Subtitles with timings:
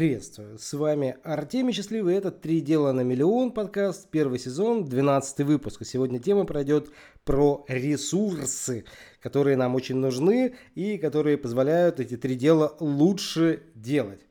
[0.00, 5.82] Приветствую, с вами Артемий Счастливый, это «Три дела на миллион» подкаст, первый сезон, 12 выпуск.
[5.82, 6.90] И сегодня тема пройдет
[7.26, 8.86] про ресурсы,
[9.20, 14.22] которые нам очень нужны и которые позволяют эти три дела лучше делать.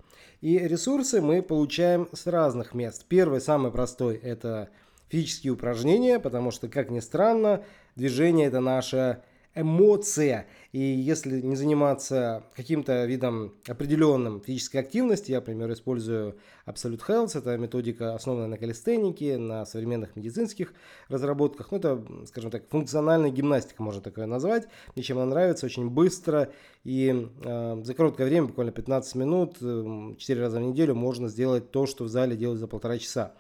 [0.42, 3.06] И ресурсы мы получаем с разных мест.
[3.08, 4.70] Первый, самый простой, это
[5.08, 7.64] физические упражнения, потому что, как ни странно,
[7.96, 9.24] движение это наша
[9.60, 10.48] эмоция.
[10.72, 17.58] И если не заниматься каким-то видом определенным физической активности, я, например, использую Absolute Health, это
[17.58, 20.74] методика, основанная на калистенике, на современных медицинских
[21.08, 21.72] разработках.
[21.72, 24.68] Ну, это, скажем так, функциональная гимнастика, можно такое назвать.
[24.96, 26.50] Мне чем она нравится, очень быстро
[26.84, 31.72] и э, за короткое время, буквально 15 минут, э, 4 раза в неделю можно сделать
[31.72, 33.34] то, что в зале делают за полтора часа.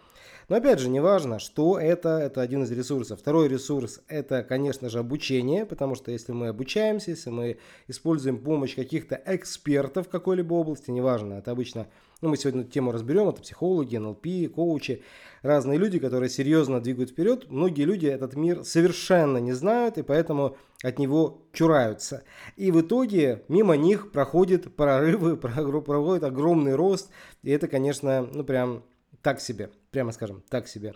[0.50, 3.20] Но опять же, неважно, что это, это один из ресурсов.
[3.20, 8.74] Второй ресурс– это, конечно же, обучение, потому что если мы обучаемся, если мы используем помощь
[8.74, 11.86] каких-то экспертов в какой-либо области, неважно, это обычно,
[12.22, 15.04] ну, мы сегодня эту тему разберем, это психологи, НЛП, коучи,
[15.44, 17.52] разные люди, которые серьезно двигают вперед.
[17.52, 22.24] Многие люди этот мир совершенно не знают, и поэтому от него чураются.
[22.56, 27.12] И в итоге мимо них проходят прорывы, проходит огромный рост,
[27.44, 28.84] и это, конечно, ну, прям
[29.22, 30.94] так себе, прямо скажем, так себе.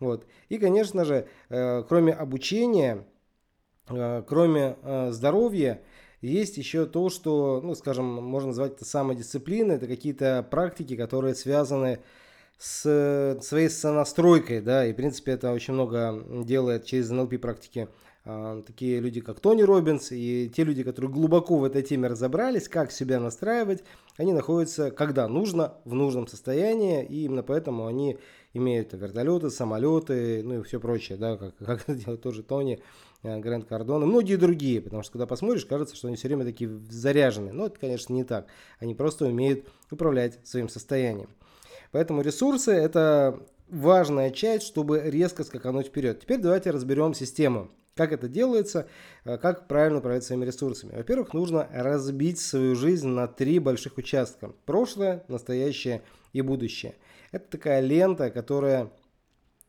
[0.00, 0.26] Вот.
[0.48, 3.06] И, конечно же, э, кроме обучения,
[3.88, 5.82] э, кроме э, здоровья,
[6.20, 12.00] есть еще то, что, ну, скажем, можно назвать это самодисциплина, это какие-то практики, которые связаны
[12.58, 17.88] с своей сонастройкой, да, и, в принципе, это очень много делает через НЛП практики
[18.24, 22.90] такие люди, как Тони Робинс, и те люди, которые глубоко в этой теме разобрались, как
[22.90, 23.84] себя настраивать,
[24.16, 28.18] они находятся, когда нужно, в нужном состоянии, и именно поэтому они
[28.54, 32.80] имеют вертолеты, самолеты, ну и все прочее, да, как, как это делает тоже Тони,
[33.22, 36.46] э, Грэнд Кардон и многие другие, потому что когда посмотришь, кажется, что они все время
[36.46, 38.46] такие заряженные, но это, конечно, не так,
[38.78, 41.28] они просто умеют управлять своим состоянием.
[41.92, 46.20] Поэтому ресурсы– это важная часть, чтобы резко скакануть вперед.
[46.20, 48.88] Теперь давайте разберем систему как это делается,
[49.24, 50.96] э, как правильно управлять своими ресурсами?
[50.96, 54.52] Во-первых, нужно разбить свою жизнь на три больших участка.
[54.66, 56.02] Прошлое, настоящее
[56.32, 56.96] и будущее.
[57.32, 58.90] Это такая лента, которая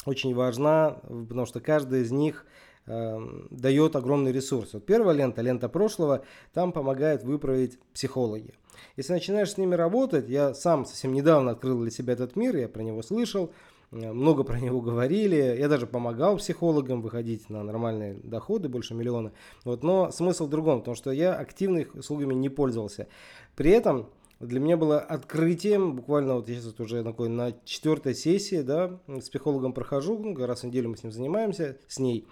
[0.06, 2.46] очень важна, потому что каждая из них
[2.85, 3.18] э,
[3.50, 4.74] дает огромный ресурс.
[4.74, 8.53] Вот первая лента, лента прошлого, там помогает выправить психологи.
[8.97, 12.68] Если начинаешь с ними работать, я сам совсем недавно открыл для себя этот мир, я
[12.68, 13.53] про него слышал,
[13.96, 15.36] много про него говорили.
[15.36, 19.32] Я даже помогал психологам выходить на нормальные доходы, больше миллиона.
[19.64, 23.08] Вот, но смысл в другом, потому что я активно их услугами не пользовался.
[23.56, 28.62] При этом для меня было открытием, буквально вот я сейчас уже такой на четвертой сессии,
[28.62, 32.28] да, с психологом прохожу, ну, раз в неделю мы с ним занимаемся, с ней.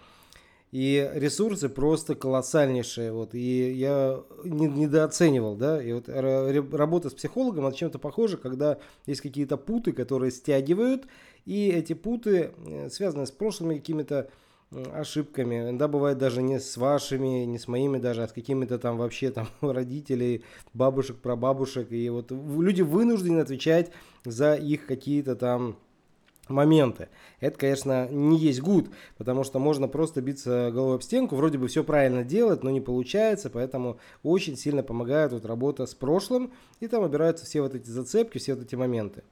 [0.74, 3.14] И ресурсы просто колоссальнейшие.
[3.14, 5.82] Вот, и я не, недооценивал, да.
[5.82, 11.06] И вот работа с психологом, это чем-то похоже, когда есть какие-то путы, которые стягивают,
[11.46, 14.30] и эти путы э, связаны с прошлыми какими-то
[14.94, 15.62] ошибками.
[15.62, 19.32] Иногда бывает даже не с вашими, не с моими даже, а с какими-то там вообще
[19.32, 20.44] там родителей,
[20.74, 21.92] бабушек, прабабушек.
[21.92, 23.92] И вот люди вынуждены отвечать
[24.26, 25.78] за их какие-то там
[26.50, 27.08] моменты.
[27.40, 31.68] Это, конечно, не есть гуд, потому что можно просто биться головой об стенку, вроде бы
[31.68, 36.52] все правильно делать, но не получается, поэтому очень сильно помогает вот работа с прошлым,
[36.82, 39.24] и там убираются все вот эти зацепки, все вот эти моменты.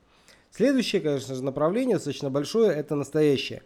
[0.51, 3.63] Следующее, конечно же, направление достаточно большое, это настоящее.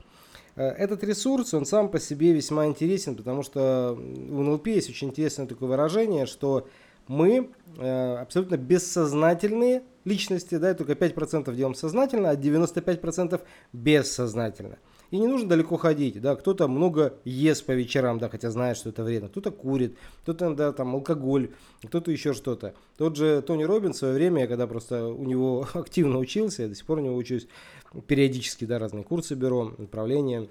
[0.55, 5.09] Э, этот ресурс, он сам по себе весьма интересен, потому что в НЛП есть очень
[5.09, 6.67] интересное такое выражение, что
[7.07, 13.41] мы э, абсолютно бессознательные личности, да, только 5% делаем сознательно, а 95%
[13.73, 14.77] бессознательно.
[15.11, 18.89] И не нужно далеко ходить, да, кто-то много ест по вечерам, да, хотя знает, что
[18.89, 21.51] это вредно, кто-то курит, кто-то, да, там, алкоголь,
[21.83, 22.73] кто-то еще что-то.
[22.97, 26.69] Тот же Тони Робин в свое время, я когда просто у него активно учился, я
[26.69, 27.47] до сих пор у него учусь,
[28.07, 30.47] периодически, да, разные курсы беру, направления,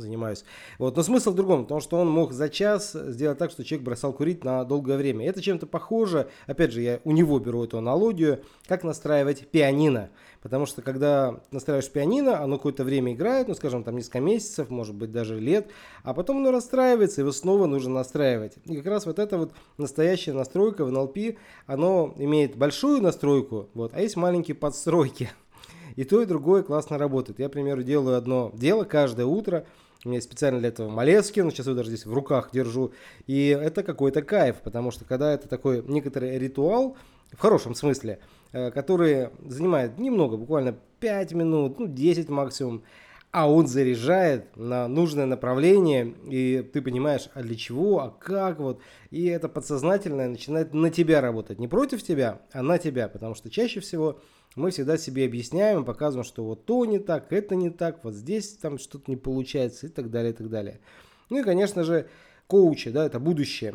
[0.00, 0.44] занимаюсь.
[0.78, 0.96] Вот.
[0.96, 4.12] Но смысл в другом, потому что он мог за час сделать так, что человек бросал
[4.12, 5.26] курить на долгое время.
[5.26, 10.10] Это чем-то похоже, опять же, я у него беру эту аналогию, как настраивать пианино.
[10.42, 14.94] Потому что когда настраиваешь пианино, оно какое-то время играет, ну, скажем, там несколько месяцев, может
[14.94, 15.68] быть, даже лет,
[16.04, 18.54] а потом оно расстраивается, его снова нужно настраивать.
[18.64, 21.36] И как раз вот эта вот настоящая настройка в NLP,
[21.66, 25.30] оно имеет большую настройку, вот, а есть маленькие подстройки.
[25.96, 27.40] И то, и другое классно работает.
[27.40, 29.66] Я, к примеру, делаю одно дело каждое утро,
[30.04, 32.92] у меня специально для этого Малескин, сейчас его даже здесь в руках держу.
[33.26, 36.96] И это какой-то кайф, потому что когда это такой некоторый ритуал,
[37.32, 38.20] в хорошем смысле,
[38.52, 42.82] э, который занимает немного, буквально 5 минут, ну 10 максимум,
[43.30, 48.80] а он заряжает на нужное направление, и ты понимаешь, а для чего, а как вот,
[49.10, 53.50] и это подсознательное начинает на тебя работать, не против тебя, а на тебя, потому что
[53.50, 54.20] чаще всего
[54.56, 58.56] мы всегда себе объясняем, показываем, что вот то не так, это не так, вот здесь
[58.56, 60.80] там что-то не получается и так далее, и так далее.
[61.28, 62.08] Ну и, конечно же,
[62.46, 63.74] коучи, да, это будущее.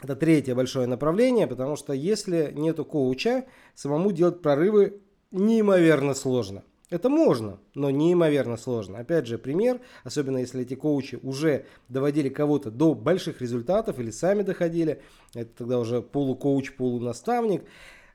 [0.00, 5.00] Это третье большое направление, потому что если нету коуча, самому делать прорывы
[5.32, 6.62] неимоверно сложно.
[6.90, 8.98] Это можно, но неимоверно сложно.
[8.98, 14.42] Опять же, пример, особенно если эти коучи уже доводили кого-то до больших результатов или сами
[14.42, 15.02] доходили,
[15.34, 17.64] это тогда уже полукоуч, полунаставник,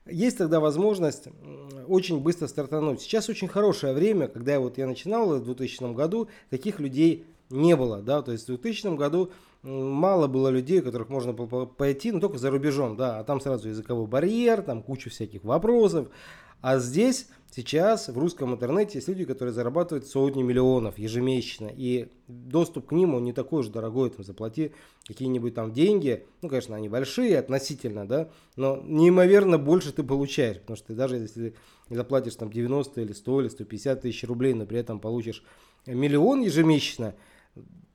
[0.06, 1.28] есть тогда возможность
[1.86, 3.00] очень быстро стартануть.
[3.00, 8.02] Сейчас очень хорошее время, когда вот я начинал в 2000 году, таких людей не было,
[8.02, 9.30] да, то есть в 2000 году
[9.62, 13.68] мало было людей, которых можно было пойти, но только за рубежом, да, а там сразу
[13.68, 16.08] языковой барьер, там куча всяких вопросов,
[16.60, 21.70] а здесь сейчас в русском интернете есть люди, которые зарабатывают сотни миллионов ежемесячно.
[21.74, 24.10] И доступ к ним, он не такой уж дорогой.
[24.10, 24.72] Там, заплати
[25.06, 26.24] какие-нибудь там деньги.
[26.42, 28.30] Ну, конечно, они большие относительно, да.
[28.56, 30.58] Но неимоверно больше ты получаешь.
[30.58, 31.54] Потому что ты даже если
[31.90, 35.44] заплатишь там 90 или 100 или 150 тысяч рублей, но при этом получишь
[35.86, 37.14] миллион ежемесячно,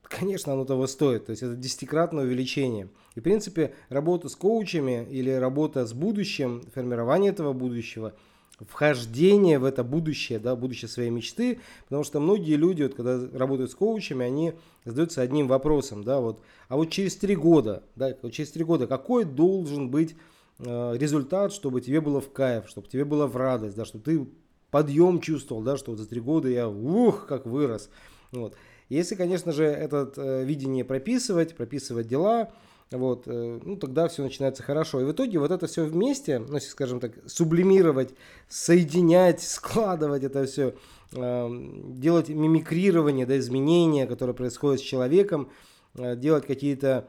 [0.04, 1.26] конечно, оно того стоит.
[1.26, 2.90] То есть это десятикратное увеличение.
[3.16, 8.14] И, в принципе, работа с коучами или работа с будущим, формирование этого будущего–
[8.68, 13.72] вхождение в это будущее, да, будущее своей мечты, потому что многие люди, вот, когда работают
[13.72, 14.54] с коучами, они
[14.86, 18.88] задаются одним вопросом, да, вот, а вот через три года, да, вот через три года
[18.88, 20.16] какой должен быть
[20.60, 24.28] э, результат, чтобы тебе было в кайф, чтобы тебе было в радость, да, чтобы ты
[24.72, 27.90] подъем чувствовал, да, что вот за три года я, ух, как вырос,
[28.32, 28.56] вот.
[28.90, 32.52] Если, конечно же, это э, видение прописывать, прописывать дела,
[32.92, 35.02] вот, э, ну, тогда все начинается хорошо.
[35.02, 38.16] И в итоге вот это все вместе, ну, скажем так, сублимировать,
[38.48, 40.74] соединять, складывать это все,
[41.14, 45.52] эм, делать мимикрирование, да, изменения, которые происходят с человеком,
[45.96, 47.08] э, делать какие-то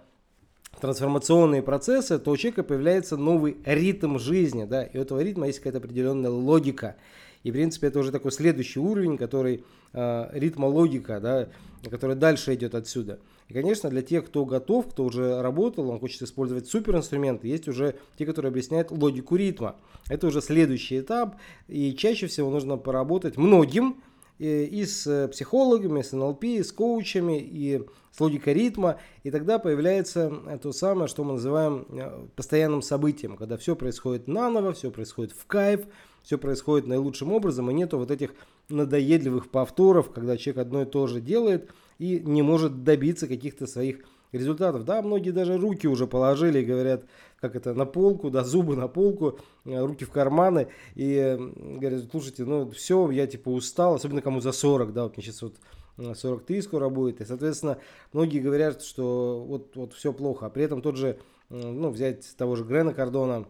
[0.80, 5.58] трансформационные процессы, то у человека появляется новый ритм жизни, да, и у этого ритма есть
[5.58, 6.96] какая-то определенная логика.
[7.42, 11.48] И, в принципе, это уже такой следующий уровень, который э, ритма логика, да,
[11.88, 13.18] который дальше идет отсюда.
[13.50, 17.96] И, конечно, для тех, кто готов, кто уже работал, он хочет использовать суперинструменты, есть уже
[18.16, 19.74] те, которые объясняют логику ритма.
[20.08, 21.34] Это уже следующий этап,
[21.66, 24.02] и чаще всего нужно поработать многим,
[24.38, 27.82] э, и с психологами, с НЛП, и с коучами, и
[28.12, 30.32] с логикой ритма, и тогда появляется
[30.62, 35.44] то самое, что мы называем э, постоянным событием, когда все происходит наново, все происходит в
[35.46, 35.80] кайф,
[36.22, 38.32] все происходит наилучшим образом, и нету вот этих
[38.68, 41.70] надоедливых повторов, когда человек одно и то же делает,
[42.00, 43.98] и не может добиться каких-то своих
[44.32, 44.84] результатов.
[44.84, 47.04] Да, многие даже руки уже положили говорят,
[47.40, 52.44] как это, на полку, да, зубы на полку, э, руки в карманы, и говорят, слушайте,
[52.44, 55.56] ну все, я типа устал, особенно кому за 40, да, вот мне сейчас вот
[55.98, 57.76] 43 э, скоро будет, и, соответственно,
[58.14, 61.18] многие говорят, что вот, вот все плохо, а при этом тот же,
[61.50, 63.46] ну, взять того же Грена Кардона,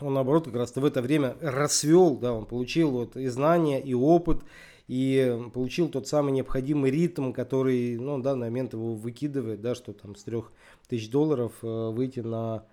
[0.00, 3.94] он наоборот как раз в это время расцвел, да, он получил вот и знания, и
[3.94, 4.42] опыт,
[4.88, 9.92] и получил тот самый необходимый ритм, который, ну, в данный момент его выкидывает, да, что
[9.92, 12.64] там с 3000 долларов э, выйти на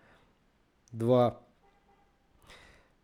[0.93, 1.41] 2,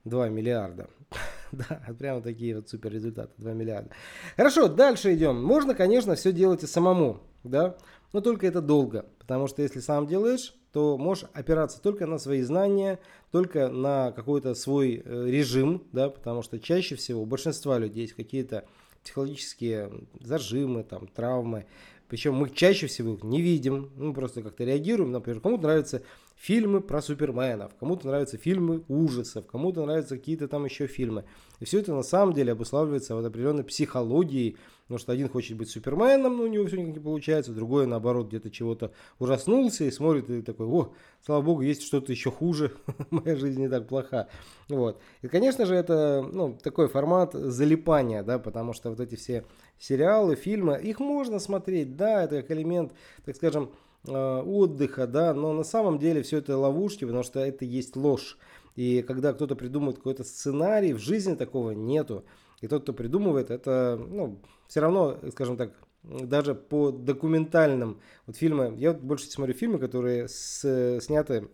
[0.05, 0.89] 2 миллиарда.
[1.51, 3.91] да, прямо такие вот супер результаты, 2 миллиарда.
[4.37, 5.43] Хорошо, дальше идем.
[5.43, 7.75] Можно, конечно, все делать и самому, да,
[8.13, 12.41] но только это долго, потому что если сам делаешь, то можешь опираться только на свои
[12.43, 12.97] знания,
[13.31, 18.13] только на какой-то свой э, режим, да, потому что чаще всего у большинства людей есть
[18.13, 18.63] какие-то
[19.03, 21.65] психологические зажимы, там, травмы.
[22.08, 25.12] Причем мы чаще всего их не видим, мы просто как-то реагируем.
[25.12, 26.03] Например, кому-то нравятся
[26.41, 31.24] фильмы про суперменов, кому-то нравятся фильмы ужасов, кому-то нравятся какие-то там еще фильмы.
[31.60, 35.69] И все это на самом деле обуславливается вот определенной психологией, потому что один хочет быть
[35.69, 40.31] суперменом, но у него все никак не получается, другой наоборот где-то чего-то ужаснулся и смотрит
[40.31, 40.93] и такой, о,
[41.24, 42.71] слава богу, есть что-то еще хуже,
[43.12, 44.27] моя жизнь не так плоха.
[44.67, 45.00] Вот.
[45.21, 49.45] И, конечно же, это ну, такой формат залипания, да, потому что вот эти все
[49.77, 52.93] сериалы, фильмы, их можно смотреть, да, это как элемент,
[53.25, 53.69] так скажем,
[54.05, 58.38] отдыха, да, но на самом деле все это ловушки, потому что это есть ложь.
[58.75, 62.24] И когда кто-то придумывает какой-то сценарий, в жизни такого нету.
[62.62, 68.77] И тот, кто придумывает, это, ну, все равно, скажем так, даже по документальным вот фильмам,
[68.77, 71.50] я больше смотрю фильмы, которые с, сняты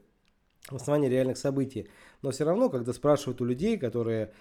[0.70, 1.90] в основании реальных событий.
[2.22, 4.34] Но все равно, когда спрашивают у людей, которые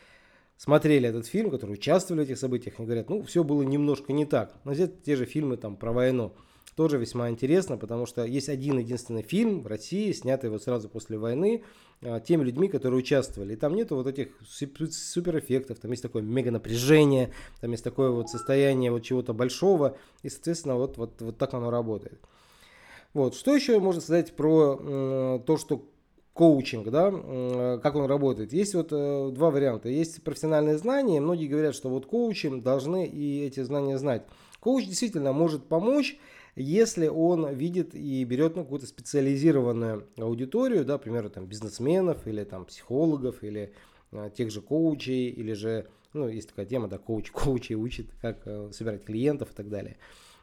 [0.57, 4.25] смотрели этот фильм, которые участвовали в этих событиях, они говорят, ну, все было немножко не
[4.25, 4.55] так.
[4.65, 6.35] Но взять те же фильмы там про войну.
[6.77, 11.17] Тоже весьма интересно, потому что есть один единственный фильм в России, снятый вот сразу после
[11.17, 11.65] войны,
[12.03, 13.55] а, теми людьми, которые участвовали.
[13.55, 18.29] И там нету вот этих суперэффектов, там есть такое мега напряжение, там есть такое вот
[18.29, 22.21] состояние вот чего-то большого, и, соответственно, вот, вот, вот так оно работает.
[23.15, 23.35] Вот.
[23.35, 25.89] Что еще можно сказать про то, что
[26.35, 28.53] коучинг, да, как он работает.
[28.53, 29.89] Есть вот э, два варианта.
[29.89, 31.19] Есть профессиональные знания.
[31.19, 34.25] Многие говорят, что вот коучи должны и эти знания знать.
[34.61, 36.19] Коуч действительно может помочь,
[36.57, 42.65] если он видит и берет ну, какую-то специализированную аудиторию, да, например, там, бизнесменов или там,
[42.65, 43.75] психологов или
[44.13, 48.41] э, тех же коучей, или же, ну, есть такая тема, да, коуч коучей учит, как
[48.47, 49.99] э, собирать клиентов и так далее.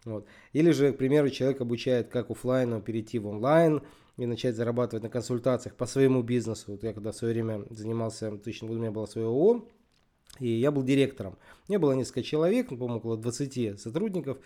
[0.05, 0.27] Вот.
[0.51, 3.81] Или же, к примеру, человек обучает, как офлайну перейти в онлайн,
[4.17, 6.73] и начать зарабатывать на консультациях по своему бизнесу.
[6.73, 9.67] Вот я когда в свое время занимался, в 2000 году у меня было свое ООО,
[10.39, 11.37] и я был директором.
[11.67, 14.37] У меня было несколько человек, ну, по-моему, около 20 сотрудников.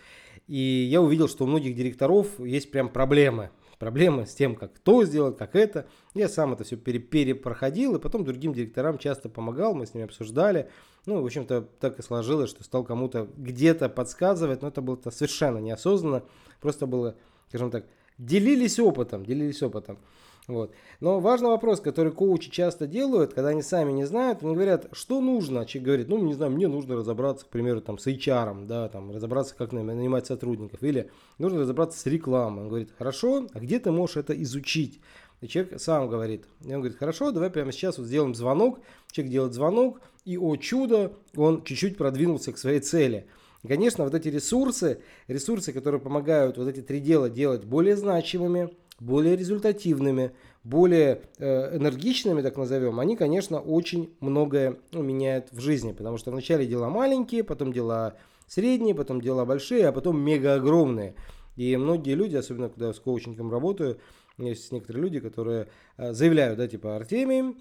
[0.47, 3.49] И я увидел, что у многих директоров есть прям проблемы.
[3.79, 5.87] Проблемы с тем, как то сделать, как это.
[6.15, 10.05] Я сам это все пере перепроходил, и потом другим директорам часто помогал, мы с ними
[10.05, 10.69] обсуждали.
[11.05, 15.59] Ну, в общем-то, так и сложилось, что стал кому-то где-то подсказывать, но это было совершенно
[15.59, 16.23] неосознанно.
[16.59, 17.15] Просто было,
[17.49, 17.85] скажем так,
[18.17, 19.99] делились опытом, делились опытом.
[20.47, 20.71] Вот.
[21.01, 25.19] Но важный вопрос, который коучи часто делают, когда они сами не знают, они говорят, что
[25.19, 25.65] нужно.
[25.65, 29.11] Человек говорит, ну, не знаю, мне нужно разобраться, к примеру, там, с HR, да, там,
[29.11, 32.63] разобраться, как нанимать сотрудников, или нужно разобраться с рекламой.
[32.63, 35.01] Он говорит, хорошо, а где ты можешь это изучить?
[35.41, 38.79] И человек сам говорит, и он говорит, хорошо, давай прямо сейчас вот сделаем звонок.
[39.11, 43.27] Человек делает звонок, и, о чудо, он чуть-чуть продвинулся к своей цели.
[43.63, 48.69] И, конечно, вот эти ресурсы, ресурсы, которые помогают вот эти три дела делать более значимыми,
[48.99, 50.31] более результативными,
[50.63, 56.31] более э, энергичными, так назовем, они, конечно, очень многое ну, меняют в жизни, потому что
[56.31, 58.15] вначале дела маленькие, потом дела
[58.47, 61.15] средние, потом дела большие, а потом мега огромные.
[61.55, 63.99] И многие люди, особенно когда с коучингом работаю,
[64.37, 67.55] есть некоторые люди, которые э, заявляют, да, типа, Артемий,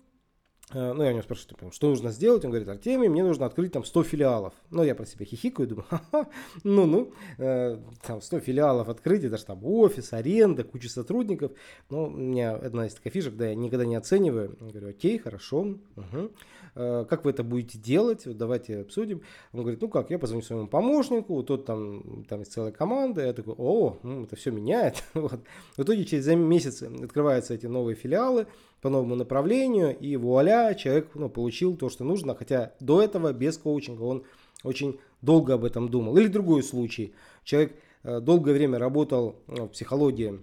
[0.74, 2.44] ну, я у него спрашиваю, типа, что нужно сделать?
[2.44, 4.52] Он говорит, Артемий, мне нужно открыть там 100 филиалов.
[4.70, 6.28] Ну, я про себя хихикаю, думаю, ха-ха,
[6.64, 11.52] ну-ну, э, там 100 филиалов открыть, это же там офис, аренда, куча сотрудников.
[11.88, 14.56] Но у меня одна из таких фишек, когда я никогда не оцениваю.
[14.60, 16.32] Я говорю, окей, хорошо, угу.
[16.74, 18.26] э, как вы это будете делать?
[18.26, 19.22] Вот давайте обсудим.
[19.52, 23.24] Он говорит, ну как, я позвоню своему помощнику, тот там, там есть целая команда.
[23.24, 25.04] Я такой, о, ну, это все меняет.
[25.14, 25.40] вот.
[25.76, 28.48] В итоге через месяц открываются эти новые филиалы,
[28.86, 33.58] по новому направлению, и вуаля, человек ну, получил то, что нужно, хотя до этого без
[33.58, 34.22] коучинга он
[34.62, 36.16] очень долго об этом думал.
[36.16, 37.12] Или другой случай,
[37.42, 37.74] человек
[38.04, 40.40] э, долгое время работал ну, в психологии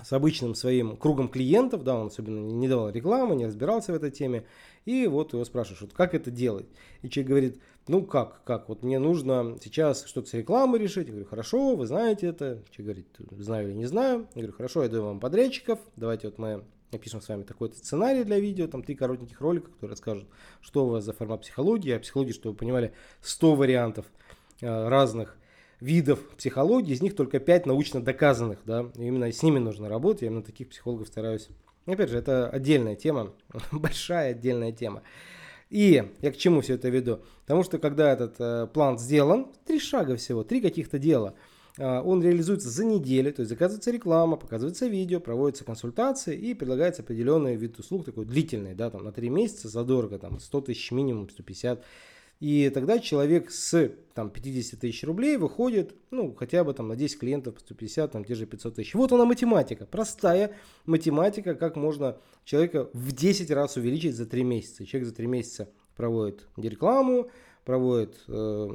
[0.00, 4.12] с обычным своим кругом клиентов, да, он особенно не давал рекламы, не разбирался в этой
[4.12, 4.46] теме,
[4.84, 6.66] и вот его спрашивают, вот как это делать?
[7.02, 11.08] И человек говорит, ну как, как, вот мне нужно сейчас что-то с рекламой решить.
[11.08, 12.62] Я говорю, хорошо, вы знаете это.
[12.70, 14.28] Человек говорит, знаю или не знаю.
[14.36, 16.62] Я говорю, хорошо, я даю вам подрядчиков, давайте вот мы
[16.94, 20.26] напишем с вами такой-то сценарий для видео, там три коротеньких ролика, которые расскажут,
[20.60, 24.06] что у вас за формат психологии, а психологии, чтобы вы понимали, 100 вариантов
[24.60, 25.36] э, разных
[25.80, 30.22] видов психологии, из них только 5 научно доказанных, да, и именно с ними нужно работать,
[30.22, 31.48] я именно таких психологов стараюсь.
[31.86, 33.32] Опять же, это отдельная тема,
[33.72, 35.02] большая отдельная тема.
[35.68, 37.20] И я к чему все это веду?
[37.42, 41.34] Потому что когда этот э, план сделан, три шага всего, три каких-то дела–
[41.78, 47.56] он реализуется за неделю, то есть заказывается реклама, показывается видео, проводятся консультации и предлагается определенный
[47.56, 51.84] вид услуг, такой длительный, да, там на 3 месяца задорого, там 100 тысяч минимум, 150.
[52.40, 57.18] И тогда человек с там, 50 тысяч рублей выходит, ну, хотя бы там на 10
[57.18, 58.94] клиентов по 150, там те же 500 тысяч.
[58.94, 60.54] Вот она математика, простая
[60.84, 64.84] математика, как можно человека в 10 раз увеличить за 3 месяца.
[64.84, 67.28] Человек за 3 месяца проводит рекламу,
[67.64, 68.68] проводит э,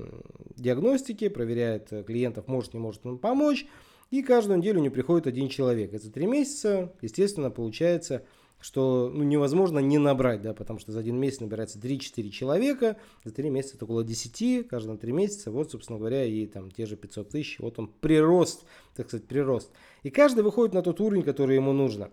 [0.55, 3.65] диагностики, проверяет э, клиентов, может, не может он помочь.
[4.11, 5.93] И каждую неделю не приходит один человек.
[5.93, 8.23] Это три месяца, естественно, получается,
[8.59, 13.33] что ну, невозможно не набрать, да, потому что за один месяц набирается 3-4 человека, за
[13.33, 16.97] три месяца это около 10, каждые три месяца, вот, собственно говоря, и там те же
[16.97, 19.69] 500 тысяч, вот он прирост, так сказать, прирост.
[20.03, 22.09] И каждый выходит на тот уровень, который ему нужно.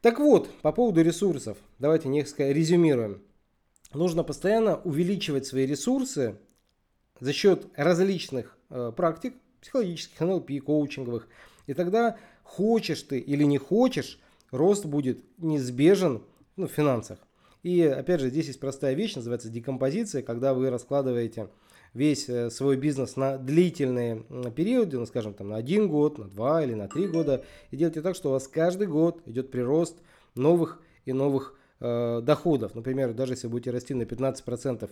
[0.00, 3.20] Так вот, по поводу ресурсов, давайте несколько резюмируем
[3.94, 6.36] нужно постоянно увеличивать свои ресурсы
[7.20, 11.28] за счет различных э, практик, психологических, НЛП, коучинговых.
[11.66, 16.22] И тогда хочешь ты или не хочешь, рост будет неизбежен
[16.56, 17.18] ну, в финансах.
[17.62, 21.48] И опять же, здесь есть простая вещь, называется декомпозиция, когда вы раскладываете
[21.94, 24.22] весь э, свой бизнес на длительные
[24.54, 28.02] периоды, ну, скажем, там, на один год, на два или на три года, и делаете
[28.02, 29.96] так, что у вас каждый год идет прирост
[30.34, 32.74] новых и новых э, доходов.
[32.74, 34.90] Например, даже если будете расти на 15%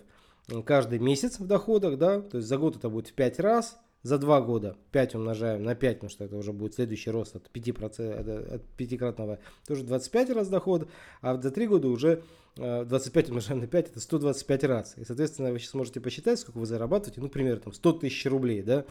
[0.63, 4.19] каждый месяц в доходах, да, то есть за год это будет в 5 раз, за
[4.19, 8.55] 2 года 5 умножаем на 5, потому что это уже будет следующий рост от 5%,
[8.55, 10.87] от 5-кратного, тоже 25 раз доход,
[11.21, 12.21] а за 3 года уже
[12.55, 14.93] 25 умножаем на 5, это 125 раз.
[14.97, 18.61] И, соответственно, вы сейчас можете посчитать, сколько вы зарабатываете, ну, примерно там 100 тысяч рублей,
[18.61, 18.85] да,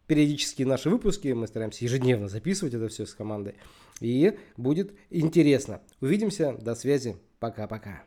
[0.10, 3.54] периодически наши выпуски, мы стараемся ежедневно записывать это все с командой,
[4.02, 5.82] и будет интересно.
[6.02, 8.04] Увидимся, до связи, пока-пока.